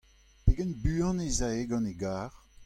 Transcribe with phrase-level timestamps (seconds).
[0.45, 2.31] Pegen buan ez ae gant e garr?